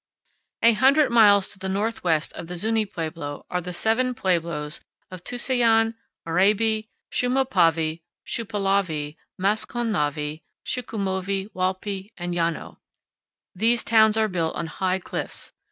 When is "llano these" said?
12.33-13.83